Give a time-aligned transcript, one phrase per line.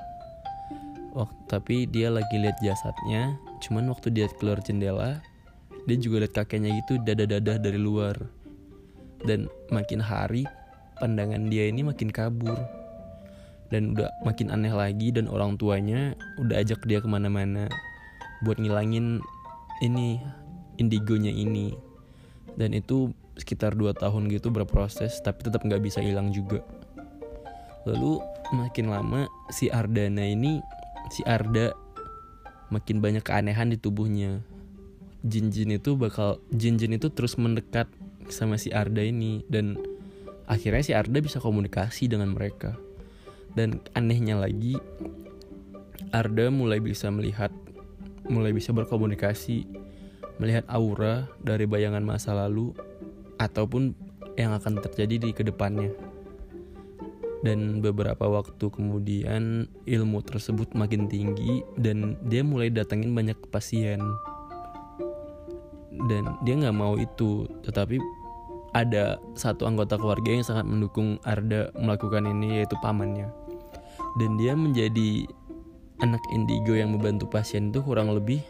[1.12, 5.20] Waktu tapi dia lagi lihat jasadnya cuman waktu dia keluar jendela
[5.84, 8.16] dia juga lihat kakeknya gitu dada-dada dari luar.
[9.20, 10.48] Dan makin hari
[10.96, 12.77] pandangan dia ini makin kabur
[13.68, 17.68] dan udah makin aneh lagi dan orang tuanya udah ajak dia ke mana-mana
[18.40, 19.20] buat ngilangin
[19.84, 20.20] ini
[20.80, 21.76] indigonya ini.
[22.58, 26.64] Dan itu sekitar 2 tahun gitu berproses tapi tetap nggak bisa hilang juga.
[27.86, 28.18] Lalu
[28.56, 30.58] makin lama si Ardana ini
[31.12, 31.70] si Arda
[32.72, 34.42] makin banyak keanehan di tubuhnya.
[35.22, 37.90] Jin-jin itu bakal jin-jin itu terus mendekat
[38.32, 39.44] sama si Arda ini.
[39.46, 39.76] Dan
[40.48, 42.87] akhirnya si Arda bisa komunikasi dengan mereka
[43.58, 44.78] dan anehnya lagi
[46.14, 47.50] Arda mulai bisa melihat
[48.30, 49.66] mulai bisa berkomunikasi
[50.38, 52.72] melihat aura dari bayangan masa lalu
[53.42, 53.94] ataupun
[54.38, 55.90] yang akan terjadi di ke depannya.
[57.38, 64.02] Dan beberapa waktu kemudian ilmu tersebut makin tinggi dan dia mulai datangin banyak pasien.
[66.10, 67.98] Dan dia nggak mau itu tetapi
[68.74, 73.47] ada satu anggota keluarga yang sangat mendukung Arda melakukan ini yaitu pamannya
[74.16, 75.28] dan dia menjadi
[76.00, 78.40] anak indigo yang membantu pasien itu kurang lebih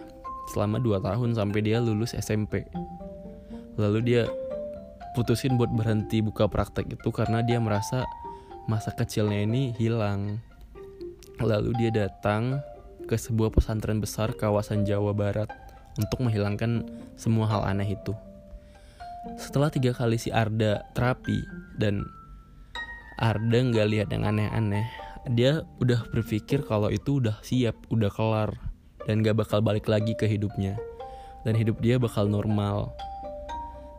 [0.55, 2.62] selama 2 tahun sampai dia lulus SMP
[3.75, 4.22] lalu dia
[5.19, 8.06] putusin buat berhenti buka praktek itu karena dia merasa
[8.69, 10.38] masa kecilnya ini hilang.
[11.41, 12.61] Lalu dia datang
[13.09, 15.49] ke sebuah pesantren besar kawasan Jawa Barat
[15.97, 16.84] untuk menghilangkan
[17.16, 18.12] semua hal aneh itu.
[19.41, 21.43] Setelah tiga kali si Arda terapi
[21.81, 22.05] dan
[23.19, 24.87] Arda nggak lihat yang aneh-aneh
[25.27, 28.55] dia udah berpikir kalau itu udah siap udah kelar
[29.09, 30.79] dan gak bakal balik lagi ke hidupnya.
[31.43, 32.93] Dan hidup dia bakal normal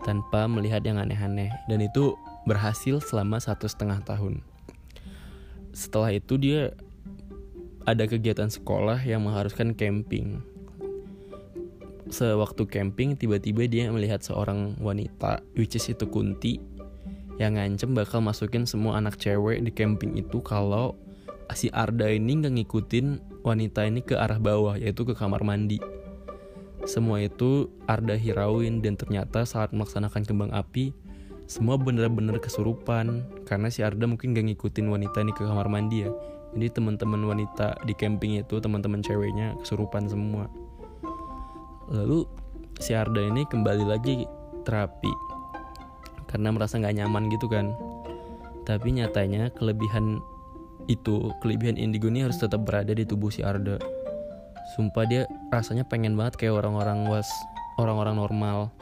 [0.05, 1.49] tanpa melihat yang aneh-aneh.
[1.65, 2.13] Dan itu
[2.45, 4.45] berhasil selama satu setengah tahun.
[5.73, 6.73] Setelah itu dia
[7.89, 10.45] ada kegiatan sekolah yang mengharuskan camping.
[12.09, 16.57] Sewaktu camping tiba-tiba dia melihat seorang wanita which is itu Kunti
[17.39, 20.97] yang ngancem bakal masukin semua anak cewek di camping itu kalau
[21.55, 23.07] si Arda ini nggak ngikutin
[23.45, 25.81] wanita ini ke arah bawah yaitu ke kamar mandi.
[26.87, 30.95] Semua itu Arda hirauin dan ternyata saat melaksanakan kembang api
[31.49, 36.11] semua bener-bener kesurupan karena si Arda mungkin gak ngikutin wanita ini ke kamar mandi ya.
[36.53, 40.49] Jadi teman-teman wanita di camping itu teman-teman ceweknya kesurupan semua
[41.89, 42.29] lalu
[42.77, 44.29] si Arda ini kembali lagi
[44.63, 45.11] terapi
[46.29, 47.73] karena merasa nggak nyaman gitu kan
[48.63, 50.21] tapi nyatanya kelebihan
[50.89, 53.77] itu kelebihan indigo ini harus tetap berada di tubuh si Arda
[54.73, 57.29] sumpah dia rasanya pengen banget kayak orang-orang was
[57.77, 58.73] orang-orang normal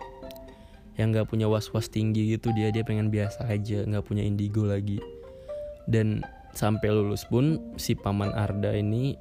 [0.96, 4.98] yang nggak punya was-was tinggi gitu dia dia pengen biasa aja nggak punya indigo lagi
[5.86, 6.26] dan
[6.58, 9.14] sampai lulus pun si paman Arda ini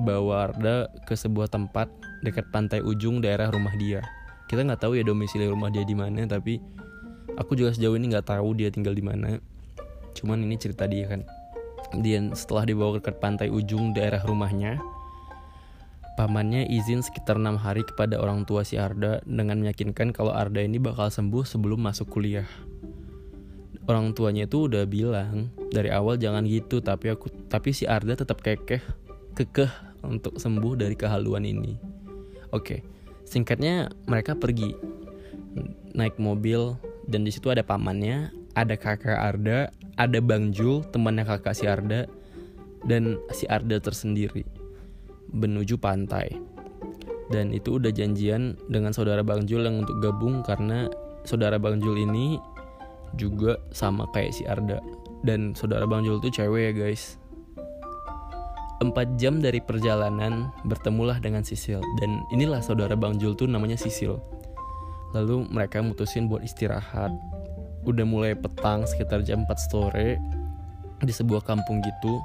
[0.00, 1.90] bawa Arda ke sebuah tempat
[2.24, 4.00] dekat pantai ujung daerah rumah dia.
[4.48, 6.62] Kita nggak tahu ya domisili rumah dia di mana, tapi
[7.36, 9.36] aku juga sejauh ini nggak tahu dia tinggal di mana.
[10.16, 11.26] Cuman ini cerita dia kan.
[12.00, 14.80] Dia setelah dibawa ke pantai ujung daerah rumahnya,
[16.16, 20.80] pamannya izin sekitar enam hari kepada orang tua si Arda dengan meyakinkan kalau Arda ini
[20.80, 22.48] bakal sembuh sebelum masuk kuliah.
[23.84, 28.40] Orang tuanya itu udah bilang dari awal jangan gitu, tapi aku tapi si Arda tetap
[28.40, 28.80] kekeh
[29.34, 29.72] kekeh
[30.04, 31.76] untuk sembuh dari kehaluan ini.
[32.52, 32.84] Oke,
[33.26, 34.76] singkatnya mereka pergi
[35.92, 36.76] naik mobil
[37.08, 42.10] dan di situ ada pamannya, ada kakak Arda, ada Bang Jul, temannya kakak si Arda,
[42.82, 44.42] dan si Arda tersendiri
[45.30, 46.34] menuju pantai.
[47.32, 50.90] Dan itu udah janjian dengan saudara Bang Jul yang untuk gabung karena
[51.24, 52.36] saudara Bang Jul ini
[53.16, 54.82] juga sama kayak si Arda.
[55.24, 57.16] Dan saudara Bang Jul tuh cewek ya guys.
[58.82, 64.18] Empat jam dari perjalanan bertemulah dengan Sisil dan inilah saudara Bang Jul tuh namanya Sisil.
[65.14, 67.14] Lalu mereka mutusin buat istirahat.
[67.82, 70.22] Udah mulai petang sekitar jam 4 sore
[71.02, 72.22] di sebuah kampung gitu.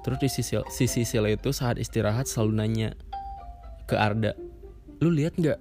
[0.00, 2.88] Terus di Sisil, si Sisil itu saat istirahat selalu nanya
[3.84, 4.32] ke Arda,
[5.04, 5.60] lu lihat nggak?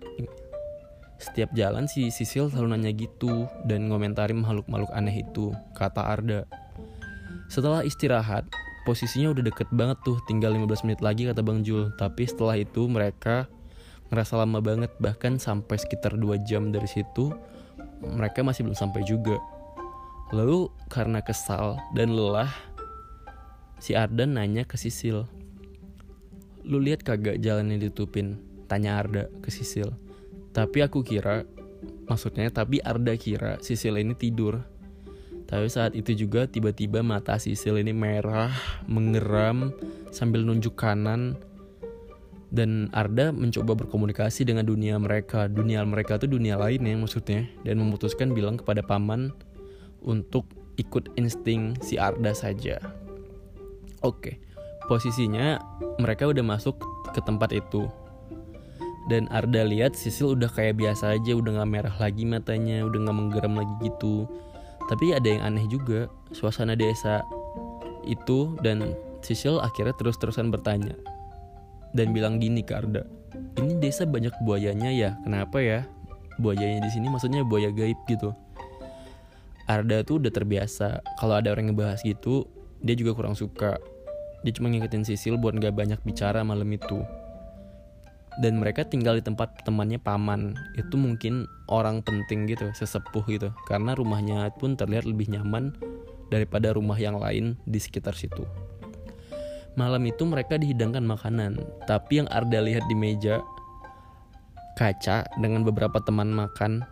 [1.18, 6.48] Setiap jalan si Sisil selalu nanya gitu dan ngomentari makhluk-makhluk aneh itu, kata Arda.
[7.52, 8.48] Setelah istirahat,
[8.88, 11.92] posisinya udah deket banget tuh, tinggal 15 menit lagi kata Bang Jul.
[12.00, 13.52] Tapi setelah itu mereka
[14.08, 17.36] ngerasa lama banget, bahkan sampai sekitar 2 jam dari situ
[18.02, 19.38] mereka masih belum sampai juga.
[20.36, 22.52] Lalu karena kesal dan lelah,
[23.80, 25.24] si Arda nanya ke Sisil.
[26.68, 28.44] Lu lihat kagak jalan yang ditutupin?
[28.68, 29.96] Tanya Arda ke Sisil.
[30.52, 31.48] Tapi aku kira,
[32.12, 34.60] maksudnya tapi Arda kira Sisil ini tidur.
[35.48, 38.52] Tapi saat itu juga tiba-tiba mata Sisil ini merah,
[38.84, 39.72] mengeram
[40.12, 41.40] sambil nunjuk kanan.
[42.48, 45.52] Dan Arda mencoba berkomunikasi dengan dunia mereka.
[45.52, 47.44] Dunia mereka tuh dunia lain ya maksudnya.
[47.68, 49.36] Dan memutuskan bilang kepada paman
[50.00, 50.48] untuk
[50.80, 52.80] ikut insting si Arda saja.
[54.06, 54.40] Oke,
[54.88, 55.60] posisinya
[56.00, 56.78] mereka udah masuk
[57.12, 57.90] ke tempat itu.
[59.08, 63.16] Dan Arda lihat Sisil udah kayak biasa aja, udah gak merah lagi matanya, udah gak
[63.16, 64.28] menggeram lagi gitu.
[64.88, 67.24] Tapi ada yang aneh juga, suasana desa
[68.04, 70.96] itu dan Sisil akhirnya terus-terusan bertanya.
[71.96, 73.08] Dan bilang gini ke Arda,
[73.58, 75.88] ini desa banyak buayanya ya, kenapa ya?
[76.38, 78.36] Buayanya di sini maksudnya buaya gaib gitu.
[79.68, 82.48] Arda tuh udah terbiasa kalau ada orang ngebahas gitu
[82.80, 83.76] dia juga kurang suka.
[84.46, 87.02] Dia cuma ngikutin Sisil buat gak banyak bicara malam itu.
[88.38, 90.54] Dan mereka tinggal di tempat temannya paman.
[90.78, 93.50] Itu mungkin orang penting gitu sesepuh gitu.
[93.66, 95.74] Karena rumahnya pun terlihat lebih nyaman
[96.30, 98.46] daripada rumah yang lain di sekitar situ
[99.78, 103.46] malam itu mereka dihidangkan makanan tapi yang Arda lihat di meja
[104.76, 106.84] kaca dengan beberapa teman makan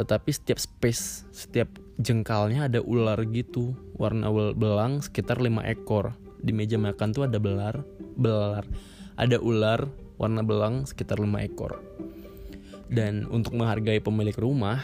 [0.00, 1.68] tetapi setiap space, setiap
[2.00, 6.16] jengkalnya ada ular gitu, warna belang sekitar 5 ekor.
[6.40, 7.84] Di meja makan tuh ada belar,
[8.16, 8.64] belar.
[9.20, 11.84] Ada ular warna belang sekitar 5 ekor.
[12.88, 14.80] Dan untuk menghargai pemilik rumah,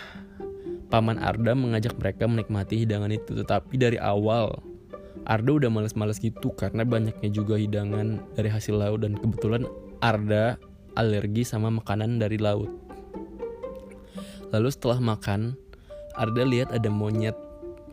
[0.92, 3.32] Paman Arda mengajak mereka menikmati hidangan itu.
[3.40, 4.60] Tetapi dari awal,
[5.26, 9.66] Arda udah males-males gitu karena banyaknya juga hidangan dari hasil laut dan kebetulan
[9.98, 10.54] Arda
[10.94, 12.70] alergi sama makanan dari laut.
[14.54, 15.58] Lalu setelah makan,
[16.14, 17.34] Arda lihat ada monyet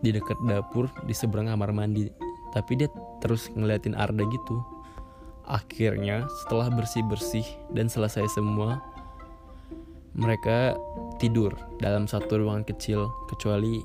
[0.06, 2.07] di dekat dapur di seberang kamar mandi.
[2.53, 4.62] Tapi dia terus ngeliatin Arda gitu.
[5.50, 7.44] Akhirnya setelah bersih-bersih
[7.74, 8.80] dan selesai semua,
[10.13, 10.77] mereka
[11.18, 13.81] tidur dalam satu ruangan kecil kecuali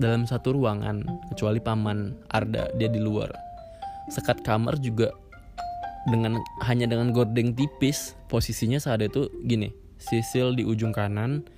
[0.00, 3.30] dalam satu ruangan kecuali paman Arda dia di luar.
[4.10, 5.10] Sekat kamar juga
[6.10, 11.48] dengan hanya dengan gordeng tipis posisinya saat itu gini Sisil di ujung kanan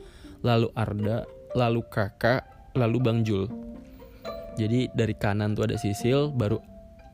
[0.46, 1.26] lalu Arda,
[1.58, 2.46] lalu kakak,
[2.78, 3.50] lalu Bang Jul.
[4.54, 6.62] Jadi dari kanan tuh ada Sisil, baru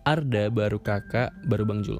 [0.05, 1.99] Arda, baru kakak, baru Bang Jul.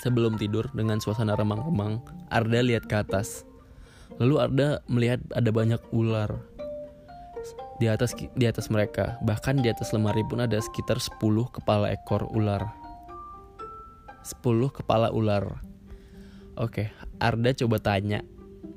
[0.00, 2.00] Sebelum tidur dengan suasana remang-remang,
[2.32, 3.44] Arda lihat ke atas.
[4.16, 6.40] Lalu Arda melihat ada banyak ular
[7.80, 9.16] di atas di atas mereka.
[9.24, 11.16] Bahkan di atas lemari pun ada sekitar 10
[11.48, 12.68] kepala ekor ular.
[14.22, 15.64] 10 kepala ular.
[16.60, 18.20] Oke, Arda coba tanya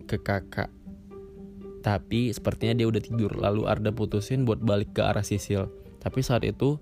[0.08, 0.72] ke kakak
[1.84, 3.36] tapi sepertinya dia udah tidur.
[3.36, 5.68] Lalu Arda putusin buat balik ke arah Sisil.
[6.00, 6.80] Tapi saat itu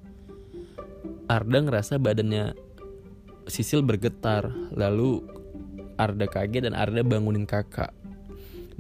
[1.25, 2.54] Arda ngerasa badannya
[3.49, 4.54] Sisil bergetar.
[4.78, 5.25] Lalu
[5.97, 7.97] Arda kaget dan Arda bangunin kakak.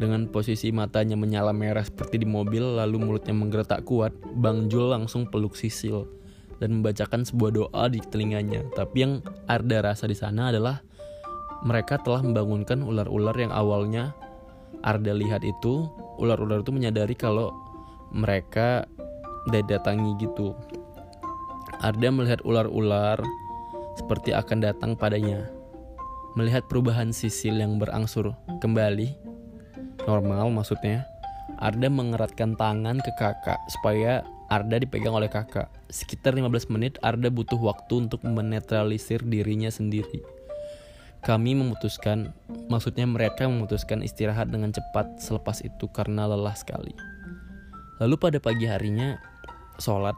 [0.01, 5.29] Dengan posisi matanya menyala merah seperti di mobil lalu mulutnya menggeretak kuat, Bang Jul langsung
[5.29, 6.09] peluk Sisil
[6.57, 8.65] dan membacakan sebuah doa di telinganya.
[8.73, 10.81] Tapi yang Arda rasa di sana adalah
[11.61, 14.17] mereka telah membangunkan ular-ular yang awalnya
[14.81, 15.85] Arda lihat itu
[16.17, 17.53] ular-ular itu menyadari kalau
[18.09, 18.89] mereka
[19.53, 20.57] datangi gitu.
[21.77, 23.21] Arda melihat ular-ular
[24.01, 25.45] seperti akan datang padanya.
[26.33, 28.33] Melihat perubahan Sisil yang berangsur
[28.65, 29.20] kembali,
[30.05, 31.05] normal maksudnya,
[31.57, 35.71] Arda mengeratkan tangan ke kakak supaya Arda dipegang oleh kakak.
[35.91, 40.41] Sekitar 15 menit Arda butuh waktu untuk menetralisir dirinya sendiri
[41.21, 42.33] kami memutuskan,
[42.65, 46.97] maksudnya mereka memutuskan istirahat dengan cepat selepas itu karena lelah sekali.
[48.01, 49.21] Lalu pada pagi harinya,
[49.77, 50.17] sholat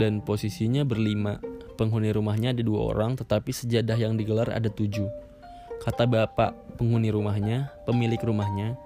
[0.00, 1.36] dan posisinya berlima.
[1.76, 5.12] Penghuni rumahnya ada dua orang, tetapi sejadah yang digelar ada tujuh.
[5.84, 8.80] Kata bapak penghuni rumahnya, pemilik rumahnya,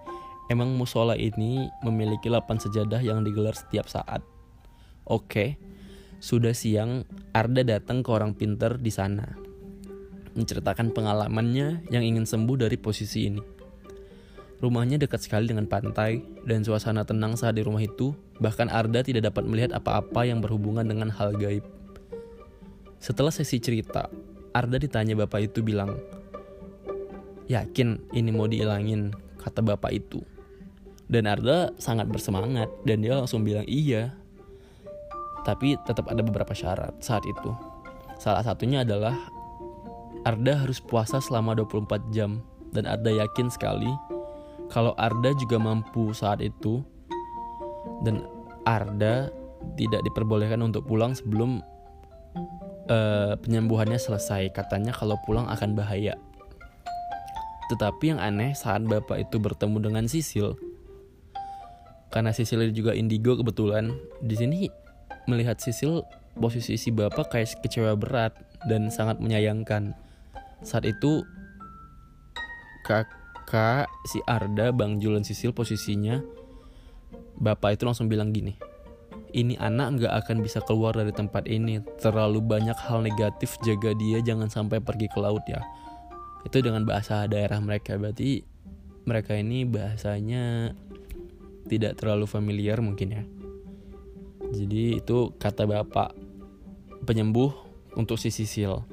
[0.53, 4.21] emang musola ini memiliki 8 sejadah yang digelar setiap saat.
[5.05, 5.61] Oke,
[6.21, 7.05] sudah siang,
[7.37, 9.45] Arda datang ke orang pinter di sana
[10.35, 13.43] menceritakan pengalamannya yang ingin sembuh dari posisi ini.
[14.59, 19.31] Rumahnya dekat sekali dengan pantai dan suasana tenang saat di rumah itu, bahkan Arda tidak
[19.31, 21.63] dapat melihat apa-apa yang berhubungan dengan hal gaib.
[22.99, 24.09] Setelah sesi cerita,
[24.55, 25.99] Arda ditanya bapak itu bilang,
[27.45, 30.25] Yakin ini mau dihilangin, kata bapak itu.
[31.15, 34.11] Dan Arda sangat bersemangat dan dia langsung bilang iya.
[35.47, 37.55] Tapi tetap ada beberapa syarat saat itu.
[38.19, 39.15] Salah satunya adalah
[40.27, 42.43] Arda harus puasa selama 24 jam
[42.75, 43.93] dan Arda yakin sekali
[44.73, 46.83] kalau Arda juga mampu saat itu
[48.03, 48.27] dan
[48.67, 49.31] Arda
[49.77, 51.63] tidak diperbolehkan untuk pulang sebelum
[52.89, 54.51] uh, penyembuhannya selesai.
[54.51, 56.17] Katanya kalau pulang akan bahaya.
[57.73, 60.57] Tetapi yang aneh saat bapak itu bertemu dengan Sisil,
[62.15, 63.91] karena Sisil juga indigo kebetulan,
[64.23, 64.71] di sini
[65.27, 66.07] melihat Sisil
[66.39, 68.39] posisi si bapak kayak kecewa berat
[68.71, 69.99] dan sangat menyayangkan.
[70.63, 71.27] Saat itu
[72.87, 76.23] kakak si Arda, Bang Julen Sisil posisinya
[77.43, 78.55] bapak itu langsung bilang gini,
[79.35, 81.83] ini anak nggak akan bisa keluar dari tempat ini.
[81.99, 85.59] Terlalu banyak hal negatif, jaga dia jangan sampai pergi ke laut ya
[86.45, 88.45] itu dengan bahasa daerah mereka berarti
[89.09, 90.77] mereka ini bahasanya
[91.67, 93.23] tidak terlalu familiar mungkin ya.
[94.55, 96.15] Jadi itu kata bapak
[97.05, 97.53] penyembuh
[97.97, 98.85] untuk si Sisil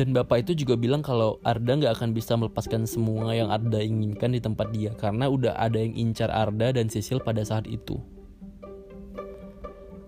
[0.00, 4.32] dan bapak itu juga bilang kalau Arda nggak akan bisa melepaskan semua yang Arda inginkan
[4.32, 8.00] di tempat dia karena udah ada yang incar Arda dan Sisil pada saat itu.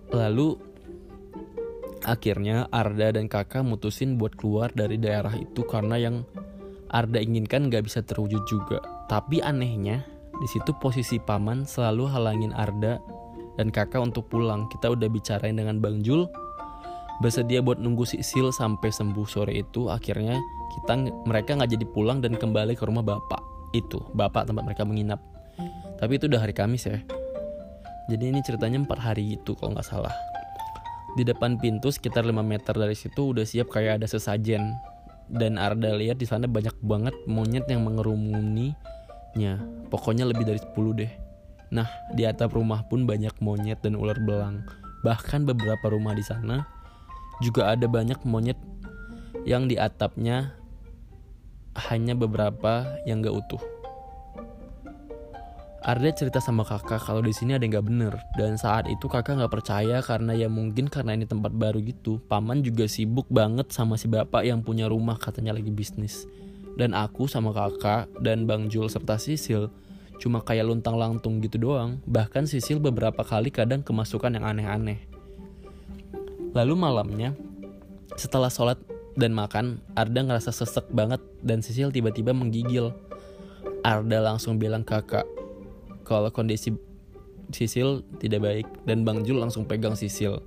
[0.09, 0.73] Lalu
[2.03, 6.27] Akhirnya Arda dan kakak mutusin buat keluar dari daerah itu karena yang
[6.91, 8.83] Arda inginkan gak bisa terwujud juga.
[9.07, 10.03] Tapi anehnya,
[10.43, 12.99] di situ posisi paman selalu halangin Arda
[13.55, 14.67] dan kakak untuk pulang.
[14.67, 16.27] Kita udah bicarain dengan Bang Jul,
[17.23, 19.87] bersedia buat nunggu si Sil sampai sembuh sore itu.
[19.87, 20.35] Akhirnya
[20.75, 23.39] kita mereka nggak jadi pulang dan kembali ke rumah bapak
[23.71, 25.23] itu, bapak tempat mereka menginap.
[25.95, 26.99] Tapi itu udah hari Kamis ya.
[28.11, 30.11] Jadi ini ceritanya empat hari itu kalau nggak salah.
[31.15, 34.75] Di depan pintu sekitar 5 meter dari situ udah siap kayak ada sesajen.
[35.31, 37.87] Dan Arda lihat di sana banyak banget monyet yang
[39.33, 39.89] mengerumuninya.
[39.89, 41.11] Pokoknya lebih dari 10 deh.
[41.73, 44.65] Nah, di atap rumah pun banyak monyet dan ular belang.
[45.01, 46.65] Bahkan beberapa rumah di sana
[47.41, 48.57] juga ada banyak monyet
[49.43, 50.53] yang di atapnya
[51.89, 53.63] hanya beberapa yang gak utuh.
[55.83, 59.35] Arda cerita sama kakak kalau di sini ada yang gak bener dan saat itu kakak
[59.35, 62.23] nggak percaya karena ya mungkin karena ini tempat baru gitu.
[62.31, 66.23] Paman juga sibuk banget sama si bapak yang punya rumah katanya lagi bisnis.
[66.73, 69.69] Dan aku sama kakak dan Bang Jul serta Sisil
[70.17, 72.01] cuma kayak luntang lantung gitu doang.
[72.09, 75.05] Bahkan Sisil beberapa kali kadang kemasukan yang aneh-aneh.
[76.53, 77.33] Lalu malamnya
[78.13, 78.77] setelah sholat
[79.13, 82.93] dan makan, Arda ngerasa sesek banget dan Sisil tiba-tiba menggigil.
[83.83, 85.27] Arda langsung bilang kakak,
[86.07, 86.73] kalau kondisi
[87.51, 90.41] Sisil tidak baik dan Bang Jul langsung pegang Sisil.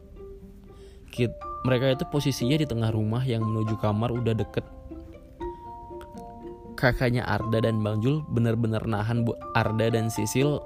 [1.14, 1.30] Kit,
[1.62, 4.64] mereka itu posisinya di tengah rumah yang menuju kamar udah deket.
[6.76, 10.60] Kakaknya Arda dan Bang Jul benar-benar nahan buat Arda dan Sisil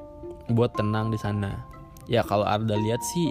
[0.51, 1.63] buat tenang di sana.
[2.11, 3.31] Ya kalau Arda lihat sih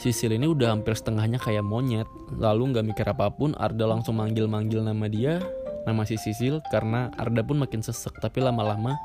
[0.00, 2.08] Sisil ini udah hampir setengahnya kayak monyet.
[2.32, 5.44] Lalu nggak mikir apa pun, Arda langsung manggil-manggil nama dia,
[5.84, 8.16] nama si Sisil karena Arda pun makin sesek.
[8.16, 8.96] Tapi lama-lama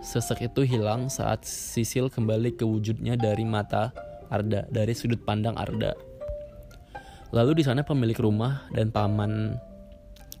[0.00, 3.92] Sesek itu hilang saat Sisil kembali ke wujudnya dari mata
[4.32, 5.92] Arda, dari sudut pandang Arda.
[7.36, 9.60] Lalu di sana pemilik rumah dan paman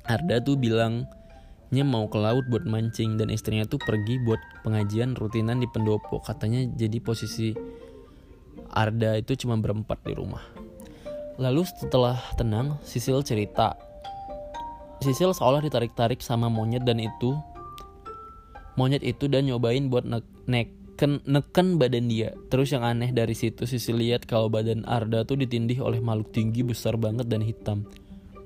[0.08, 1.04] Arda tuh bilang
[1.70, 6.18] nya mau ke laut buat mancing dan istrinya tuh pergi buat pengajian rutinan di pendopo.
[6.18, 7.54] Katanya jadi posisi
[8.70, 10.42] Arda itu cuma berempat di rumah.
[11.38, 13.78] Lalu setelah tenang, Sisil cerita.
[15.00, 17.38] Sisil seolah ditarik-tarik sama monyet dan itu
[18.76, 20.20] monyet itu dan nyobain buat ne
[21.00, 22.36] neken neken badan dia.
[22.52, 26.60] Terus yang aneh dari situ Sisi lihat kalau badan Arda tuh ditindih oleh makhluk tinggi
[26.60, 27.88] besar banget dan hitam.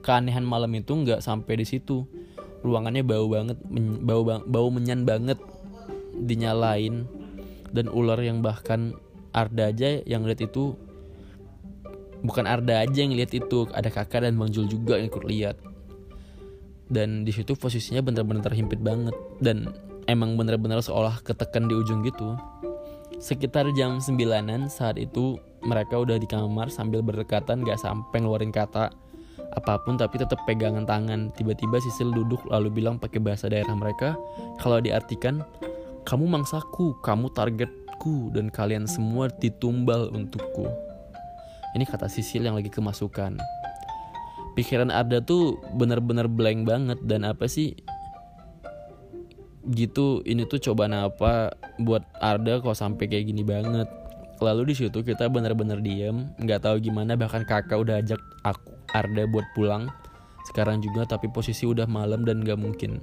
[0.07, 2.07] Keanehan malam itu nggak sampai di situ.
[2.64, 3.61] Ruangannya bau banget,
[4.00, 5.37] bau bau menyan banget
[6.16, 7.04] dinyalain.
[7.75, 8.97] Dan ular yang bahkan
[9.35, 10.78] Arda aja yang lihat itu
[12.25, 15.56] bukan Arda aja yang lihat itu ada kakak dan Bang Jul juga yang ikut lihat.
[16.88, 19.12] Dan di situ posisinya bener-bener terhimpit banget.
[19.42, 19.68] Dan
[20.09, 22.38] emang bener-bener seolah ketekan di ujung gitu.
[23.21, 28.92] Sekitar jam sembilanan saat itu mereka udah di kamar sambil berdekatan gak sampai ngeluarin kata
[29.52, 31.28] apa pun tapi tetap pegangan tangan.
[31.36, 34.16] Tiba-tiba Sisil duduk lalu bilang pakai bahasa daerah mereka
[34.62, 35.44] kalau diartikan
[36.04, 40.68] kamu mangsaku, kamu targetku dan kalian semua ditumbal untukku.
[41.74, 43.40] Ini kata Sisil yang lagi kemasukan.
[44.54, 47.74] Pikiran Arda tuh bener-bener blank banget dan apa sih
[49.72, 53.88] gitu ini tuh cobaan apa buat Arda kok sampai kayak gini banget
[54.44, 59.26] lalu di situ kita bener-bener diem nggak tahu gimana bahkan kakak udah ajak aku Arda
[59.26, 59.90] buat pulang
[60.46, 63.02] sekarang juga tapi posisi udah malam dan gak mungkin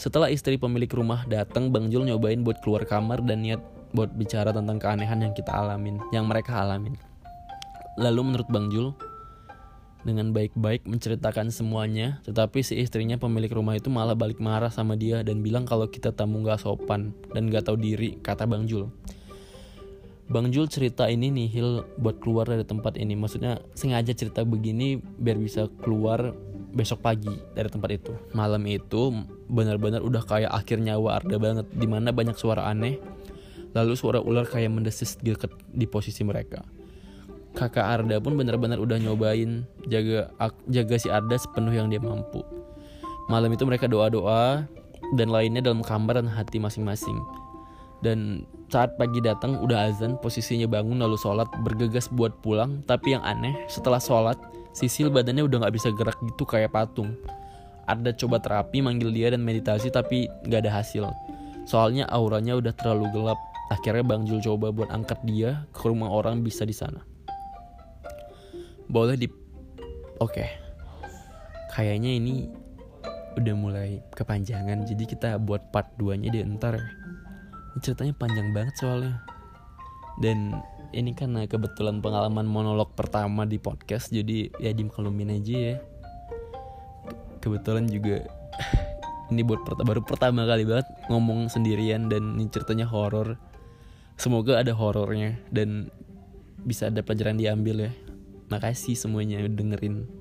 [0.00, 3.60] setelah istri pemilik rumah datang, Bang Jul nyobain buat keluar kamar dan niat
[3.92, 6.96] buat bicara tentang keanehan yang kita alamin, yang mereka alamin.
[8.00, 8.96] Lalu menurut Bang Jul,
[10.00, 15.20] dengan baik-baik menceritakan semuanya, tetapi si istrinya pemilik rumah itu malah balik marah sama dia
[15.20, 18.88] dan bilang kalau kita tamu gak sopan dan gak tahu diri, kata Bang Jul.
[20.30, 23.18] Bang Jul cerita ini nih Hil buat keluar dari tempat ini.
[23.18, 26.30] Maksudnya sengaja cerita begini biar bisa keluar
[26.70, 28.14] besok pagi dari tempat itu.
[28.30, 29.10] Malam itu
[29.50, 33.02] benar-benar udah kayak akhir nyawa Arda banget Di mana banyak suara aneh
[33.74, 35.34] Lalu suara ular kayak mendesis di,
[35.74, 36.62] di posisi mereka.
[37.50, 40.30] Kakak Arda pun benar-benar udah nyobain jaga
[40.70, 42.46] jaga si Arda sepenuh yang dia mampu.
[43.26, 44.70] Malam itu mereka doa-doa
[45.18, 47.18] dan lainnya dalam kamar dan hati masing-masing
[48.00, 52.80] dan saat pagi datang udah azan posisinya bangun lalu sholat bergegas buat pulang.
[52.88, 54.38] Tapi yang aneh setelah sholat
[54.70, 57.18] Sisil badannya udah gak bisa gerak gitu kayak patung.
[57.90, 61.10] Ada coba terapi manggil dia dan meditasi tapi gak ada hasil.
[61.66, 63.38] Soalnya auranya udah terlalu gelap.
[63.70, 67.02] Akhirnya Bang Jul coba buat angkat dia ke rumah orang bisa di sana.
[68.86, 69.26] Boleh di
[70.18, 70.30] oke.
[70.30, 70.50] Okay.
[71.70, 72.50] kayaknya ini
[73.38, 76.82] udah mulai kepanjangan jadi kita buat part 2 nya di ntar
[77.78, 79.22] ceritanya panjang banget soalnya.
[80.18, 80.58] Dan
[80.90, 85.76] ini karena kebetulan pengalaman monolog pertama di podcast jadi ya dimaklumin aja ya.
[87.38, 88.26] Kebetulan juga
[89.30, 93.38] ini buat pert baru pertama kali banget ngomong sendirian dan ini ceritanya horor.
[94.18, 95.88] Semoga ada horornya dan
[96.60, 97.92] bisa ada pelajaran diambil ya.
[98.50, 100.19] Makasih semuanya dengerin